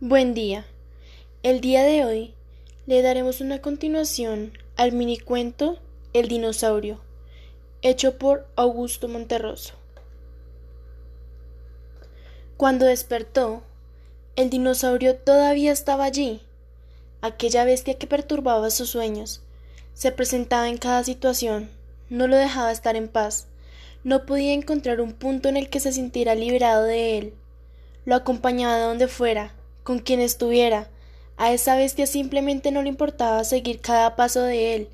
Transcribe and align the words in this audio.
Buen 0.00 0.34
día. 0.34 0.66
El 1.44 1.60
día 1.60 1.84
de 1.84 2.04
hoy 2.04 2.34
le 2.84 3.00
daremos 3.00 3.40
una 3.40 3.62
continuación 3.62 4.52
al 4.74 4.90
minicuento 4.90 5.78
El 6.12 6.26
dinosaurio, 6.26 7.00
hecho 7.80 8.18
por 8.18 8.44
Augusto 8.56 9.06
Monterroso. 9.06 9.74
Cuando 12.56 12.86
despertó, 12.86 13.62
el 14.34 14.50
dinosaurio 14.50 15.14
todavía 15.14 15.70
estaba 15.70 16.06
allí. 16.06 16.42
Aquella 17.20 17.64
bestia 17.64 17.96
que 17.96 18.08
perturbaba 18.08 18.70
sus 18.70 18.90
sueños 18.90 19.42
se 19.94 20.10
presentaba 20.10 20.68
en 20.68 20.78
cada 20.78 21.04
situación, 21.04 21.70
no 22.10 22.26
lo 22.26 22.34
dejaba 22.36 22.72
estar 22.72 22.96
en 22.96 23.06
paz, 23.06 23.46
no 24.02 24.26
podía 24.26 24.54
encontrar 24.54 25.00
un 25.00 25.12
punto 25.12 25.48
en 25.48 25.56
el 25.56 25.70
que 25.70 25.78
se 25.78 25.92
sintiera 25.92 26.34
liberado 26.34 26.82
de 26.82 27.16
él. 27.16 27.34
Lo 28.04 28.16
acompañaba 28.16 28.76
de 28.76 28.82
donde 28.82 29.06
fuera, 29.06 29.54
con 29.84 30.00
quien 30.00 30.20
estuviera. 30.20 30.88
A 31.36 31.52
esa 31.52 31.76
bestia 31.76 32.06
simplemente 32.06 32.72
no 32.72 32.82
le 32.82 32.88
importaba 32.88 33.44
seguir 33.44 33.80
cada 33.80 34.16
paso 34.16 34.42
de 34.42 34.74
él. 34.74 34.88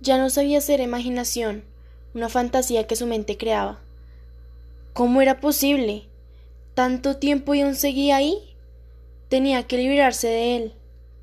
Ya 0.00 0.18
no 0.18 0.28
sabía 0.28 0.60
ser 0.60 0.80
imaginación, 0.80 1.64
una 2.14 2.28
fantasía 2.28 2.86
que 2.86 2.96
su 2.96 3.06
mente 3.06 3.38
creaba. 3.38 3.78
¿Cómo 4.92 5.22
era 5.22 5.40
posible? 5.40 6.04
¿Tanto 6.74 7.16
tiempo 7.16 7.54
y 7.54 7.62
aún 7.62 7.74
seguía 7.74 8.16
ahí? 8.16 8.38
Tenía 9.28 9.62
que 9.62 9.78
librarse 9.78 10.28
de 10.28 10.56
él. 10.56 10.72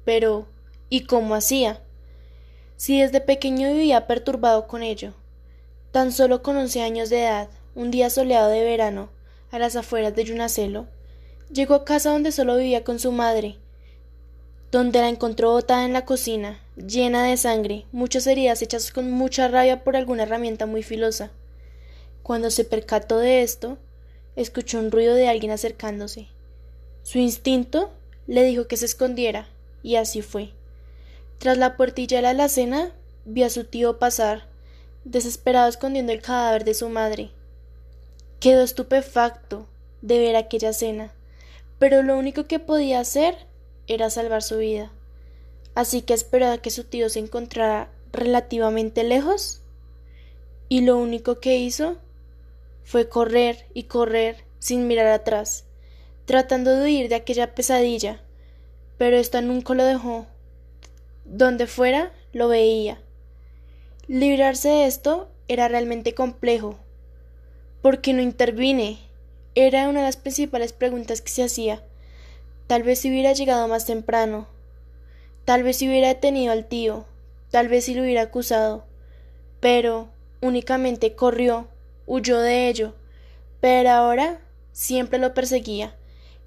Pero, 0.05 0.47
¿y 0.89 1.01
cómo 1.01 1.35
hacía? 1.35 1.81
Si 2.77 2.99
desde 2.99 3.21
pequeño 3.21 3.71
vivía 3.71 4.07
perturbado 4.07 4.67
con 4.67 4.83
ello. 4.83 5.13
Tan 5.91 6.11
solo 6.11 6.41
con 6.41 6.57
once 6.57 6.81
años 6.81 7.09
de 7.09 7.21
edad, 7.21 7.49
un 7.75 7.91
día 7.91 8.09
soleado 8.09 8.49
de 8.49 8.63
verano, 8.63 9.09
a 9.51 9.59
las 9.59 9.75
afueras 9.75 10.15
de 10.15 10.23
Yunacelo, 10.25 10.87
llegó 11.51 11.75
a 11.75 11.85
casa 11.85 12.11
donde 12.11 12.31
solo 12.31 12.57
vivía 12.57 12.83
con 12.83 12.99
su 12.99 13.11
madre, 13.11 13.57
donde 14.71 15.01
la 15.01 15.09
encontró 15.09 15.51
botada 15.51 15.85
en 15.85 15.93
la 15.93 16.05
cocina, 16.05 16.59
llena 16.75 17.23
de 17.23 17.37
sangre, 17.37 17.85
muchas 17.91 18.25
heridas 18.25 18.61
hechas 18.61 18.91
con 18.91 19.11
mucha 19.11 19.47
rabia 19.47 19.83
por 19.83 19.95
alguna 19.95 20.23
herramienta 20.23 20.65
muy 20.65 20.81
filosa. 20.81 21.31
Cuando 22.23 22.49
se 22.49 22.63
percató 22.63 23.19
de 23.19 23.43
esto, 23.43 23.77
escuchó 24.35 24.79
un 24.79 24.91
ruido 24.91 25.13
de 25.13 25.27
alguien 25.27 25.51
acercándose. 25.51 26.27
Su 27.03 27.19
instinto 27.19 27.91
le 28.25 28.43
dijo 28.43 28.67
que 28.67 28.77
se 28.77 28.85
escondiera, 28.85 29.47
y 29.83 29.97
así 29.97 30.21
fue. 30.21 30.51
Tras 31.37 31.57
la 31.57 31.75
puertilla 31.75 32.17
de 32.17 32.23
la 32.23 32.29
alacena, 32.31 32.93
vio 33.25 33.45
a 33.45 33.49
su 33.49 33.65
tío 33.65 33.99
pasar, 33.99 34.47
desesperado 35.03 35.69
escondiendo 35.69 36.13
el 36.13 36.21
cadáver 36.21 36.63
de 36.63 36.73
su 36.73 36.89
madre. 36.89 37.31
Quedó 38.39 38.63
estupefacto 38.63 39.67
de 40.01 40.19
ver 40.19 40.35
aquella 40.35 40.69
escena, 40.69 41.13
pero 41.79 42.03
lo 42.03 42.17
único 42.17 42.45
que 42.45 42.59
podía 42.59 42.99
hacer 42.99 43.47
era 43.87 44.09
salvar 44.09 44.43
su 44.43 44.57
vida. 44.57 44.91
Así 45.75 46.01
que 46.01 46.13
esperó 46.13 46.51
a 46.51 46.57
que 46.59 46.69
su 46.69 46.83
tío 46.83 47.09
se 47.09 47.19
encontrara 47.19 47.89
relativamente 48.11 49.03
lejos, 49.03 49.61
y 50.69 50.81
lo 50.81 50.97
único 50.97 51.39
que 51.39 51.57
hizo 51.57 51.97
fue 52.83 53.09
correr 53.09 53.67
y 53.73 53.83
correr 53.83 54.45
sin 54.59 54.87
mirar 54.87 55.07
atrás, 55.07 55.65
tratando 56.25 56.75
de 56.75 56.83
huir 56.83 57.09
de 57.09 57.15
aquella 57.15 57.53
pesadilla, 57.55 58.21
pero 58.97 59.17
ésta 59.17 59.41
nunca 59.41 59.73
lo 59.73 59.83
dejó. 59.83 60.27
Donde 61.25 61.67
fuera, 61.67 62.13
lo 62.31 62.47
veía. 62.47 62.99
Librarse 64.07 64.69
de 64.69 64.85
esto 64.85 65.29
era 65.47 65.67
realmente 65.67 66.13
complejo. 66.13 66.77
¿Por 67.81 68.01
qué 68.01 68.13
no 68.13 68.21
intervine? 68.21 68.99
Era 69.55 69.87
una 69.87 69.99
de 69.99 70.07
las 70.07 70.17
principales 70.17 70.73
preguntas 70.73 71.21
que 71.21 71.29
se 71.29 71.43
hacía. 71.43 71.83
Tal 72.65 72.81
vez 72.81 72.99
si 72.99 73.09
hubiera 73.09 73.33
llegado 73.33 73.67
más 73.67 73.85
temprano. 73.85 74.47
Tal 75.45 75.61
vez 75.61 75.77
si 75.77 75.87
hubiera 75.87 76.07
detenido 76.07 76.51
al 76.51 76.65
tío. 76.65 77.05
Tal 77.51 77.67
vez 77.67 77.85
si 77.85 77.93
lo 77.93 78.01
hubiera 78.01 78.23
acusado. 78.23 78.85
Pero 79.59 80.09
únicamente 80.41 81.13
corrió, 81.13 81.67
huyó 82.07 82.39
de 82.39 82.67
ello. 82.67 82.95
Pero 83.61 83.91
ahora 83.91 84.41
siempre 84.71 85.19
lo 85.19 85.35
perseguía. 85.35 85.95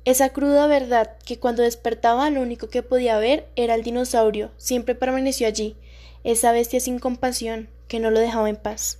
Esa 0.05 0.31
cruda 0.31 0.66
verdad 0.66 1.16
que 1.25 1.39
cuando 1.39 1.62
despertaba 1.62 2.31
lo 2.31 2.41
único 2.41 2.69
que 2.69 2.83
podía 2.83 3.19
ver 3.19 3.49
era 3.56 3.75
el 3.75 3.83
dinosaurio, 3.83 4.50
siempre 4.56 4.95
permaneció 4.95 5.47
allí, 5.47 5.77
esa 6.25 6.53
bestia 6.53 6.81
sin 6.81 6.99
compasión 6.99 7.69
que 7.89 7.99
no 7.99 8.11
lo 8.11 8.21
dejaba 8.21 8.49
en 8.49 8.56
paz. 8.56 8.99